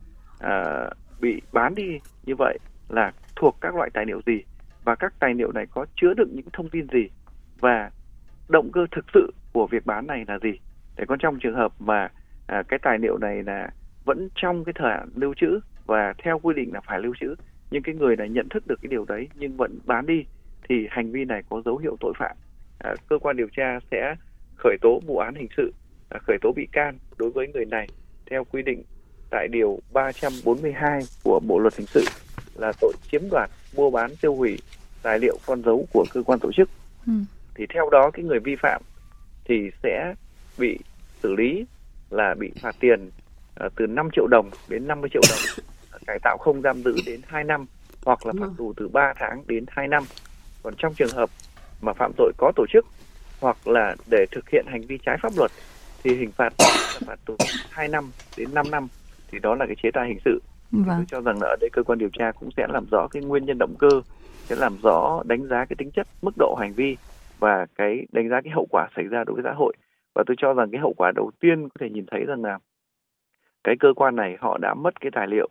[0.44, 4.42] uh, bị bán đi như vậy là thuộc các loại tài liệu gì?
[4.84, 7.08] Và các tài liệu này có chứa đựng những thông tin gì?
[7.60, 7.90] Và
[8.48, 10.52] động cơ thực sự của việc bán này là gì?
[10.96, 12.08] Để còn trong trường hợp mà
[12.46, 13.70] à, cái tài liệu này là
[14.04, 17.34] vẫn trong cái thời hạn lưu trữ và theo quy định là phải lưu trữ
[17.70, 20.24] nhưng cái người này nhận thức được cái điều đấy nhưng vẫn bán đi
[20.68, 22.36] thì hành vi này có dấu hiệu tội phạm.
[22.78, 24.14] À, cơ quan điều tra sẽ
[24.56, 25.72] khởi tố vụ án hình sự
[26.10, 27.86] à, khởi tố bị can đối với người này
[28.30, 28.82] theo quy định
[29.30, 32.04] tại điều 342 của Bộ luật hình sự
[32.54, 34.58] là tội chiếm đoạt, mua bán, tiêu hủy
[35.02, 36.70] tài liệu con dấu của cơ quan tổ chức.
[37.06, 37.12] Ừ.
[37.54, 38.82] Thì theo đó cái người vi phạm
[39.44, 40.14] thì sẽ
[40.58, 40.78] bị
[41.22, 41.66] xử lý
[42.10, 43.10] là bị phạt tiền
[43.66, 45.66] uh, từ 5 triệu đồng đến 50 triệu đồng,
[46.06, 47.66] cải tạo không giam giữ đến 2 năm
[48.04, 50.04] hoặc là phạt tù từ 3 tháng đến 2 năm.
[50.62, 51.30] Còn trong trường hợp
[51.80, 52.86] mà phạm tội có tổ chức
[53.40, 55.50] hoặc là để thực hiện hành vi trái pháp luật
[56.02, 57.36] thì hình phạt là phạt tù
[57.70, 58.88] 2 năm đến 5 năm
[59.28, 60.84] thì đó là cái chế tài hình sự vâng.
[60.86, 63.22] tôi cho rằng là ở đây cơ quan điều tra cũng sẽ làm rõ cái
[63.22, 63.88] nguyên nhân động cơ
[64.44, 66.96] sẽ làm rõ đánh giá cái tính chất mức độ hành vi
[67.38, 69.72] và cái đánh giá cái hậu quả xảy ra đối với xã hội
[70.14, 72.58] và tôi cho rằng cái hậu quả đầu tiên có thể nhìn thấy rằng là
[73.64, 75.48] cái cơ quan này họ đã mất cái tài liệu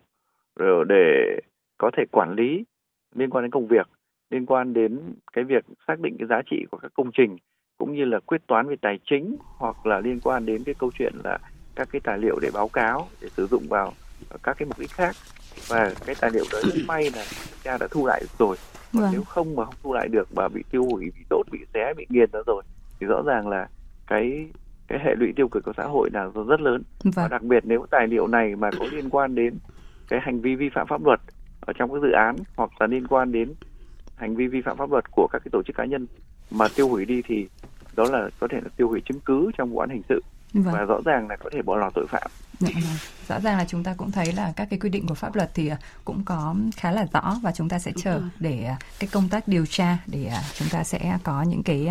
[0.55, 1.39] rồi để
[1.77, 2.63] có thể quản lý
[3.15, 3.87] liên quan đến công việc
[4.29, 4.99] liên quan đến
[5.33, 7.37] cái việc xác định cái giá trị của các công trình
[7.77, 10.91] cũng như là quyết toán về tài chính hoặc là liên quan đến cái câu
[10.97, 11.39] chuyện là
[11.77, 13.93] các cái tài liệu để báo cáo để sử dụng vào
[14.43, 15.15] các cái mục đích khác
[15.67, 17.23] và cái tài liệu rất may là
[17.63, 18.55] cha đã thu lại được rồi
[18.93, 19.09] vâng.
[19.11, 21.93] nếu không mà không thu lại được mà bị tiêu hủy bị đốt bị xé
[21.97, 22.63] bị nghiền đó rồi
[22.99, 23.67] thì rõ ràng là
[24.07, 24.47] cái
[24.87, 27.13] cái hệ lụy tiêu cực của xã hội là rất lớn vâng.
[27.15, 29.57] và đặc biệt nếu tài liệu này mà có liên quan đến
[30.09, 31.19] cái hành vi vi phạm pháp luật
[31.59, 33.53] ở trong cái dự án hoặc là liên quan đến
[34.15, 36.07] hành vi vi phạm pháp luật của các cái tổ chức cá nhân
[36.51, 37.47] mà tiêu hủy đi thì
[37.95, 40.21] đó là có thể là tiêu hủy chứng cứ trong vụ án hình sự
[40.53, 40.73] vâng.
[40.73, 42.31] và rõ ràng là có thể bỏ lọt tội phạm.
[42.59, 42.97] Dạ, vâng.
[43.27, 45.51] Rõ ràng là chúng ta cũng thấy là các cái quy định của pháp luật
[45.53, 49.09] thì à, cũng có khá là rõ và chúng ta sẽ chờ để à, cái
[49.11, 51.89] công tác điều tra để à, chúng ta sẽ có những cái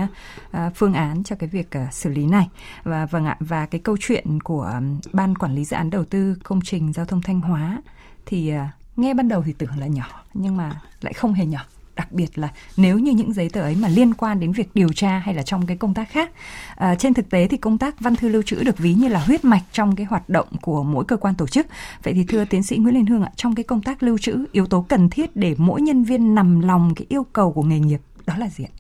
[0.75, 2.49] phương án cho cái việc xử lý này.
[2.83, 4.81] Và vâng ạ và cái câu chuyện của
[5.13, 7.83] ban quản lý dự án đầu tư công trình giao thông Thanh Hóa
[8.27, 8.53] thì
[8.97, 11.61] nghe ban đầu thì tưởng là nhỏ nhưng mà lại không hề nhỏ
[11.97, 14.93] đặc biệt là nếu như những giấy tờ ấy mà liên quan đến việc điều
[14.93, 16.31] tra hay là trong cái công tác khác.
[16.77, 19.21] À, trên thực tế thì công tác văn thư lưu trữ được ví như là
[19.21, 21.67] huyết mạch trong cái hoạt động của mỗi cơ quan tổ chức.
[22.03, 24.45] Vậy thì thưa tiến sĩ Nguyễn Liên Hương ạ, trong cái công tác lưu trữ,
[24.53, 27.79] yếu tố cần thiết để mỗi nhân viên nằm lòng cái yêu cầu của nghề
[27.79, 28.73] nghiệp đó là gì ạ?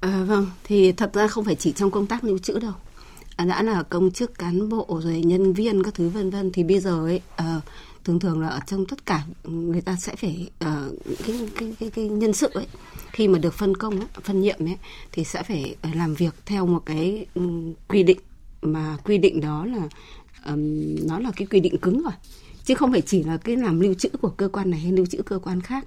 [0.00, 2.72] À, vâng, thì thật ra không phải chỉ trong công tác lưu trữ đâu.
[3.36, 6.64] À, đã là công chức cán bộ rồi nhân viên các thứ vân vân thì
[6.64, 7.60] bây giờ ấy à,
[8.04, 11.90] thường thường là ở trong tất cả người ta sẽ phải uh, cái, cái, cái,
[11.90, 12.66] cái nhân sự ấy
[13.12, 14.76] khi mà được phân công phân nhiệm ấy
[15.12, 18.18] thì sẽ phải ờ, làm việc theo một cái um, quy định.
[18.62, 19.88] Mà quy định đó là
[20.46, 22.12] um, nó là cái quy định cứng rồi
[22.64, 25.06] chứ không phải chỉ là cái làm lưu trữ của cơ quan này hay lưu
[25.06, 25.84] trữ cơ quan khác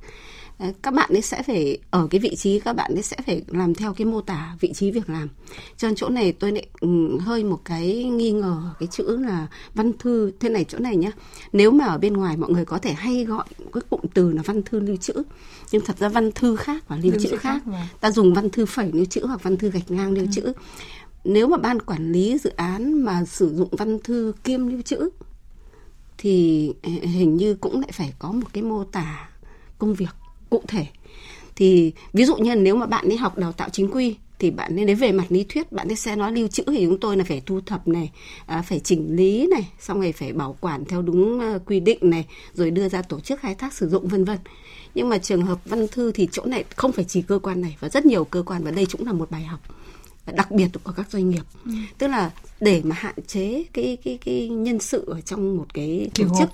[0.60, 3.74] các bạn ấy sẽ phải ở cái vị trí các bạn ấy sẽ phải làm
[3.74, 5.30] theo cái mô tả vị trí việc làm.
[5.78, 9.48] Cho nên chỗ này tôi lại ừ, hơi một cái nghi ngờ cái chữ là
[9.74, 10.32] văn thư.
[10.40, 11.12] Thế này chỗ này nhá
[11.54, 14.42] nếu mà ở bên ngoài mọi người có thể hay gọi cái cụm từ là
[14.46, 15.14] văn thư lưu trữ
[15.72, 17.88] nhưng thật ra văn thư khác và lưu, lưu trữ khác, khác.
[18.00, 20.32] Ta dùng văn thư phẩy lưu trữ hoặc văn thư gạch ngang lưu ừ.
[20.34, 20.54] trữ.
[21.24, 25.10] Nếu mà ban quản lý dự án mà sử dụng văn thư kiêm lưu trữ
[26.18, 29.30] thì hình như cũng lại phải có một cái mô tả
[29.78, 30.10] công việc
[30.56, 30.86] cụ thể
[31.56, 34.80] thì ví dụ như nếu mà bạn ấy học đào tạo chính quy thì bạn
[34.80, 37.18] ấy đến về mặt lý thuyết bạn ấy sẽ nói lưu trữ thì chúng tôi
[37.18, 38.12] là phải thu thập này
[38.46, 41.98] à, phải chỉnh lý này xong rồi phải bảo quản theo đúng uh, quy định
[42.02, 44.38] này rồi đưa ra tổ chức khai thác sử dụng vân vân
[44.96, 47.78] nhưng mà trường hợp văn thư thì chỗ này không phải chỉ cơ quan này
[47.80, 49.60] và rất nhiều cơ quan và đây cũng là một bài học
[50.34, 51.72] đặc biệt của các doanh nghiệp ừ.
[51.98, 56.10] tức là để mà hạn chế cái cái cái nhân sự ở trong một cái
[56.16, 56.50] tổ chức.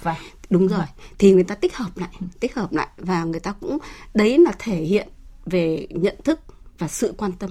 [0.51, 0.79] Đúng rồi.
[0.79, 1.03] Ừ.
[1.17, 2.09] thì người ta tích hợp lại
[2.39, 3.77] tích hợp lại và người ta cũng
[4.13, 5.07] đấy là thể hiện
[5.45, 6.39] về nhận thức
[6.77, 7.49] và sự quan tâm.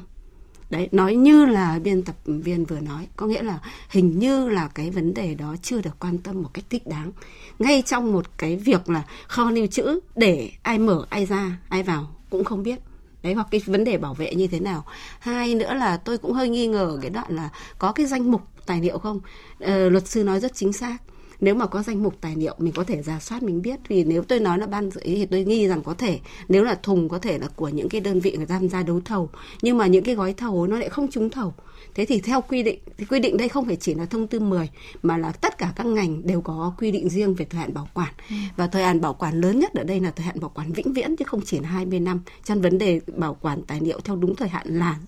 [0.71, 3.59] Đấy nói như là biên tập viên vừa nói có nghĩa là
[3.89, 7.13] hình như là cái vấn đề đó chưa được quan tâm một cách thích đáng.
[7.59, 11.83] Ngay trong một cái việc là kho lưu trữ để ai mở ai ra ai
[11.83, 12.79] vào cũng không biết.
[13.23, 14.85] Đấy hoặc cái vấn đề bảo vệ như thế nào.
[15.19, 18.43] Hai nữa là tôi cũng hơi nghi ngờ cái đoạn là có cái danh mục
[18.67, 19.21] tài liệu không?
[19.61, 20.97] Ờ, luật sư nói rất chính xác
[21.41, 23.81] nếu mà có danh mục tài liệu mình có thể giả soát mình biết.
[23.89, 26.75] Vì nếu tôi nói là ban dự thì tôi nghi rằng có thể nếu là
[26.83, 29.31] thùng có thể là của những cái đơn vị người ta tham gia đấu thầu.
[29.63, 31.55] Nhưng mà những cái gói thầu nó lại không trúng thầu.
[31.95, 34.41] Thế thì theo quy định thì quy định đây không phải chỉ là thông tư
[34.41, 34.71] 10
[35.03, 37.89] mà là tất cả các ngành đều có quy định riêng về thời hạn bảo
[37.95, 38.13] quản.
[38.31, 38.37] Ừ.
[38.57, 40.93] và thời hạn bảo quản lớn nhất ở đây là thời hạn bảo quản vĩnh
[40.93, 42.21] viễn chứ không chỉ là 20 năm.
[42.45, 44.99] Trong vấn đề bảo quản tài liệu theo đúng thời hạn là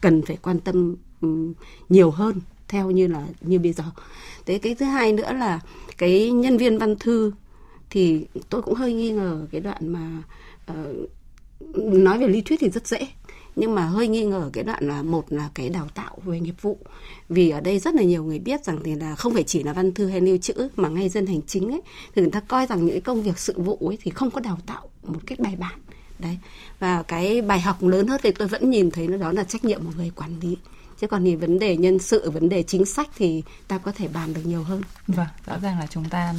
[0.00, 0.96] cần phải quan tâm
[1.88, 3.84] nhiều hơn theo như là như bây giờ
[4.46, 5.60] thế cái thứ hai nữa là
[5.98, 7.32] cái nhân viên văn thư
[7.90, 10.22] thì tôi cũng hơi nghi ngờ cái đoạn mà
[10.72, 11.10] uh,
[11.76, 13.06] nói về lý thuyết thì rất dễ
[13.56, 16.54] nhưng mà hơi nghi ngờ cái đoạn là một là cái đào tạo về nghiệp
[16.60, 16.78] vụ.
[17.28, 19.72] Vì ở đây rất là nhiều người biết rằng thì là không phải chỉ là
[19.72, 21.82] văn thư hay lưu trữ mà ngay dân hành chính ấy
[22.14, 24.58] thì người ta coi rằng những công việc sự vụ ấy thì không có đào
[24.66, 25.80] tạo một cách bài bản.
[26.18, 26.38] Đấy
[26.78, 29.64] và cái bài học lớn hơn thì tôi vẫn nhìn thấy nó đó là trách
[29.64, 30.56] nhiệm của người quản lý
[31.02, 34.08] chứ còn thì vấn đề nhân sự vấn đề chính sách thì ta có thể
[34.14, 34.82] bàn được nhiều hơn.
[35.06, 36.34] Vâng rõ ràng là chúng ta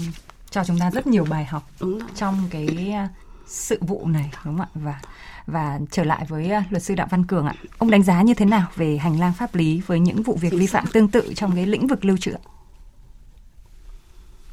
[0.49, 2.09] cho chúng ta rất nhiều bài học đúng rồi.
[2.15, 3.09] trong cái à,
[3.45, 4.67] sự vụ này đúng không ạ?
[4.73, 5.01] Và
[5.47, 7.53] và trở lại với à, luật sư Đặng Văn Cường ạ.
[7.77, 10.53] Ông đánh giá như thế nào về hành lang pháp lý với những vụ việc
[10.53, 12.33] vi phạm tương tự trong cái lĩnh vực lưu trữ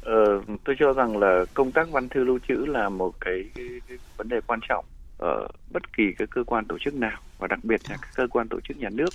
[0.01, 3.65] Ờ, tôi cho rằng là công tác văn thư lưu trữ là một cái, cái,
[3.87, 4.85] cái vấn đề quan trọng
[5.17, 8.27] ở bất kỳ cái cơ quan tổ chức nào và đặc biệt là các cơ
[8.27, 9.09] quan tổ chức nhà nước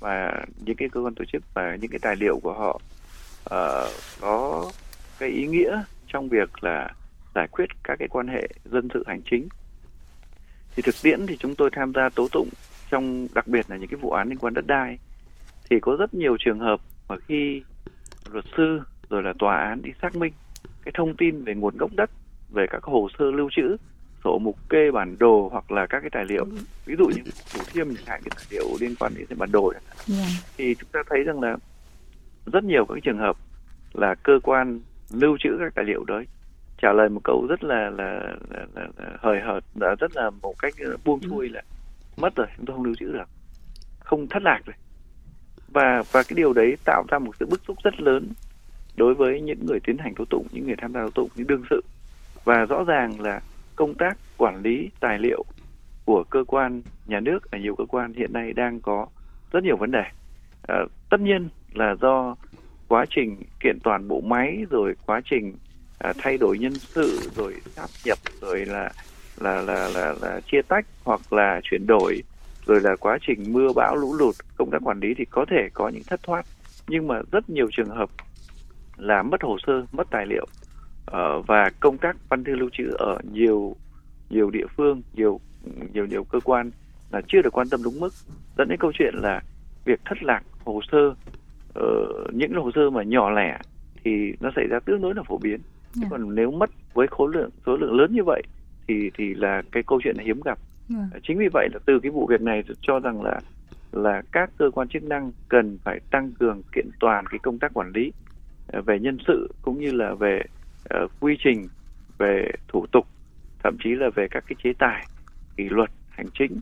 [0.00, 2.80] và những cái cơ quan tổ chức và những cái tài liệu của họ
[3.44, 4.70] uh, có
[5.18, 6.90] cái ý nghĩa trong việc là
[7.34, 9.48] giải quyết các cái quan hệ dân sự hành chính.
[10.74, 12.48] Thì thực tiễn thì chúng tôi tham gia tố tụng
[12.90, 14.98] trong đặc biệt là những cái vụ án liên quan đất đai.
[15.70, 17.62] Thì có rất nhiều trường hợp mà khi
[18.32, 18.80] luật sư
[19.10, 20.32] rồi là tòa án đi xác minh
[20.82, 22.10] cái thông tin về nguồn gốc đất
[22.50, 23.76] về các hồ sơ lưu trữ
[24.26, 26.46] sổ mục kê bản đồ hoặc là các cái tài liệu
[26.86, 27.22] ví dụ như
[27.54, 29.82] thủ thiêm chẳng hạn cái tài liệu liên quan đến bản đồ yeah.
[30.06, 30.24] Dạ.
[30.56, 31.56] thì chúng ta thấy rằng là
[32.46, 33.36] rất nhiều các trường hợp
[33.92, 34.80] là cơ quan
[35.12, 36.24] lưu trữ các tài liệu đấy
[36.82, 40.30] trả lời một câu rất là là, là, là, là hời hợt đã rất là
[40.30, 41.28] một cách buông ừ.
[41.30, 41.62] xuôi là
[42.16, 43.28] mất rồi chúng tôi không lưu trữ được
[43.98, 44.76] không thất lạc rồi
[45.68, 48.28] và và cái điều đấy tạo ra một sự bức xúc rất lớn
[48.96, 51.46] đối với những người tiến hành tố tụng những người tham gia tố tụng những
[51.46, 51.80] đương sự
[52.44, 53.40] và rõ ràng là
[53.76, 55.44] công tác quản lý tài liệu
[56.04, 59.06] của cơ quan nhà nước ở nhiều cơ quan hiện nay đang có
[59.52, 60.04] rất nhiều vấn đề.
[60.68, 60.76] À,
[61.10, 62.34] tất nhiên là do
[62.88, 65.54] quá trình kiện toàn bộ máy rồi quá trình
[65.98, 68.90] à, thay đổi nhân sự rồi sáp nhập rồi là
[69.40, 72.22] là là là, là chia tách hoặc là chuyển đổi
[72.66, 75.68] rồi là quá trình mưa bão lũ lụt công tác quản lý thì có thể
[75.74, 76.46] có những thất thoát.
[76.88, 78.10] Nhưng mà rất nhiều trường hợp
[78.96, 80.46] là mất hồ sơ mất tài liệu
[81.10, 83.76] uh, và công tác văn thư lưu trữ ở nhiều
[84.30, 85.40] nhiều địa phương nhiều
[85.92, 86.70] nhiều nhiều cơ quan
[87.12, 88.12] là chưa được quan tâm đúng mức
[88.58, 89.42] dẫn đến câu chuyện là
[89.84, 91.14] việc thất lạc hồ sơ
[91.78, 93.58] uh, những hồ sơ mà nhỏ lẻ
[94.04, 95.62] thì nó xảy ra tương đối là phổ biến yeah.
[95.94, 96.06] Dạ.
[96.10, 98.42] còn nếu mất với khối lượng số lượng lớn như vậy
[98.88, 100.58] thì thì là cái câu chuyện là hiếm gặp
[100.90, 101.02] yeah.
[101.12, 101.18] Dạ.
[101.22, 103.40] chính vì vậy là từ cái vụ việc này cho rằng là
[103.92, 107.74] là các cơ quan chức năng cần phải tăng cường kiện toàn cái công tác
[107.74, 108.12] quản lý
[108.66, 110.42] ờ, về nhân sự cũng như là về
[111.04, 111.68] uh, quy trình
[112.18, 113.06] về thủ tục
[113.64, 115.06] thậm chí là về các cái chế tài
[115.56, 116.60] kỷ luật hành chính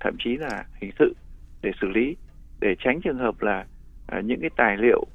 [0.00, 1.14] thậm chí là hình sự
[1.62, 2.16] để xử lý
[2.60, 3.66] để tránh trường hợp là
[4.18, 5.06] uh, những cái tài liệu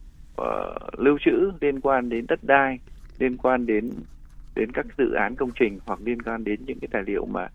[0.41, 2.79] uh, lưu trữ liên quan đến đất đai
[3.19, 3.89] liên quan đến
[4.55, 7.47] đến các dự án công trình hoặc liên quan đến những cái tài liệu mà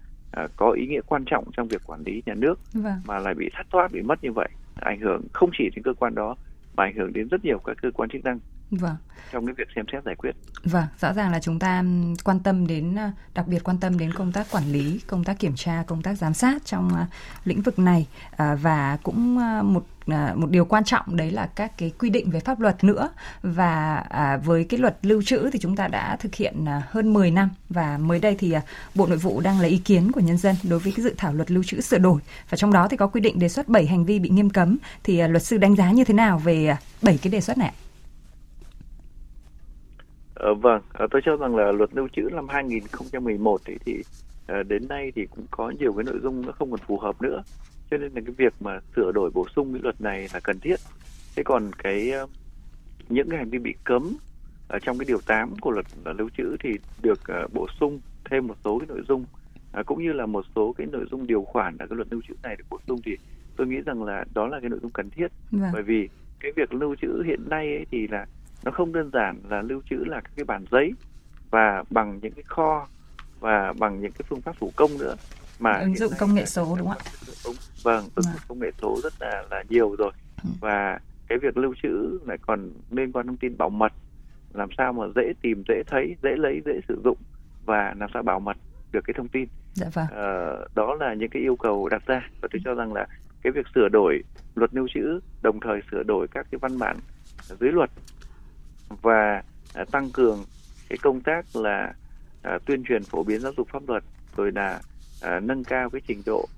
[0.45, 3.01] uh, có ý nghĩa quan trọng trong việc quản lý nhà nước vâng.
[3.07, 5.95] mà lại bị thất thoát bị mất như vậy ảnh hưởng không chỉ đến cơ
[5.95, 6.37] quan đó
[6.77, 8.39] mà ảnh hưởng đến rất nhiều các cơ quan chức năng
[8.77, 8.97] Vâng.
[9.33, 10.31] Trong cái việc xem xét giải quyết.
[10.65, 11.85] Vâng, rõ ràng là chúng ta
[12.25, 12.97] quan tâm đến
[13.35, 16.15] đặc biệt quan tâm đến công tác quản lý, công tác kiểm tra, công tác
[16.15, 17.09] giám sát trong uh,
[17.45, 19.39] lĩnh vực này uh, và cũng
[19.73, 19.85] một
[20.35, 23.11] một điều quan trọng đấy là các cái quy định về pháp luật nữa
[23.43, 27.13] và à, với cái luật lưu trữ thì chúng ta đã thực hiện à, hơn
[27.13, 28.63] 10 năm và mới đây thì à,
[28.95, 31.33] Bộ Nội vụ đang lấy ý kiến của nhân dân đối với cái dự thảo
[31.33, 33.87] luật lưu trữ sửa đổi và trong đó thì có quy định đề xuất 7
[33.87, 36.67] hành vi bị nghiêm cấm thì à, luật sư đánh giá như thế nào về
[36.67, 37.84] à, 7 cái đề xuất này ạ?
[40.35, 44.03] Ờ, vâng, ờ, tôi cho rằng là luật lưu trữ năm 2011 thì, thì
[44.47, 47.23] ờ, đến nay thì cũng có nhiều cái nội dung nó không còn phù hợp
[47.23, 47.43] nữa.
[47.91, 50.61] Cho nên là cái việc mà sửa đổi bổ sung cái luật này là cần
[50.61, 50.77] thiết.
[51.37, 52.11] Thế còn cái
[53.09, 54.17] những cái hành vi bị cấm
[54.69, 55.87] ở trong cái điều 8 của luật
[56.19, 56.71] lưu trữ thì
[57.03, 57.21] được
[57.53, 59.25] bổ sung thêm một số cái nội dung
[59.87, 62.35] cũng như là một số cái nội dung điều khoản ở cái luật lưu trữ
[62.43, 63.17] này được bổ sung thì
[63.57, 65.71] tôi nghĩ rằng là đó là cái nội dung cần thiết vâng.
[65.73, 66.09] bởi vì
[66.41, 68.27] cái việc lưu trữ hiện nay ấy thì là
[68.65, 70.93] nó không đơn giản là lưu trữ là các cái bản giấy
[71.51, 72.87] và bằng những cái kho
[73.41, 75.15] và bằng những cái phương pháp thủ công nữa
[75.59, 77.53] mà ứng dụng công nghệ số đúng không ạ?
[77.83, 80.13] Vâng, ứng dụng công nghệ số rất là là nhiều rồi
[80.45, 80.51] ừ.
[80.61, 80.99] và
[81.29, 83.93] cái việc lưu trữ lại còn liên quan thông tin bảo mật
[84.55, 87.19] làm sao mà dễ tìm dễ thấy dễ lấy dễ sử dụng
[87.65, 88.57] và làm sao bảo mật
[88.93, 90.07] được cái thông tin dạ vâng.
[90.17, 93.07] à, đó là những cái yêu cầu đặt ra và tôi cho rằng là
[93.43, 94.23] cái việc sửa đổi
[94.55, 96.97] luật lưu trữ đồng thời sửa đổi các cái văn bản
[97.61, 97.91] dưới luật
[98.89, 99.43] và
[99.73, 100.45] à, tăng cường
[100.89, 101.93] cái công tác là
[102.43, 104.05] à, tuyên truyền phổ biến giáo dục pháp luật
[104.37, 104.81] rồi là
[105.21, 106.49] à, nâng cao cái trình độ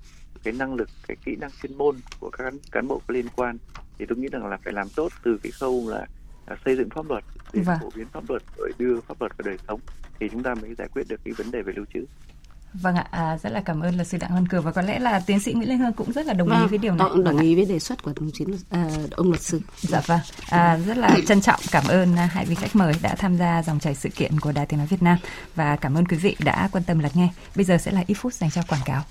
[0.43, 3.57] cái năng lực cái kỹ năng chuyên môn của các cán bộ có liên quan
[3.97, 6.05] thì tôi nghĩ rằng là phải làm tốt từ cái khâu là
[6.45, 7.77] à, xây dựng pháp luật để vâng.
[7.81, 9.79] phổ biến pháp luật rồi đưa pháp luật vào đời sống
[10.19, 12.05] thì chúng ta mới giải quyết được cái vấn đề về lưu trữ
[12.81, 14.99] Vâng ạ, à, rất là cảm ơn luật sư Đặng Văn Cường và có lẽ
[14.99, 17.07] là tiến sĩ Nguyễn Lê Hương cũng rất là đồng vâng, ý với điều này.
[17.09, 19.61] Đồng, đồng ý với đề xuất của đồng chí à, ông luật sư.
[19.81, 23.37] Dạ vâng, à, rất là trân trọng cảm ơn hai vị khách mời đã tham
[23.37, 25.17] gia dòng chảy sự kiện của Đài Tiếng nói Việt Nam
[25.55, 27.29] và cảm ơn quý vị đã quan tâm lắng nghe.
[27.55, 29.03] Bây giờ sẽ là ít phút dành cho quảng cáo.